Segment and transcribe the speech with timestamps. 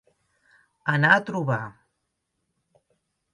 [0.93, 1.59] Anar a trobar.